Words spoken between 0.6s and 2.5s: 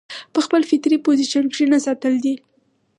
فطري پوزيشن کښې نۀ ساتل دي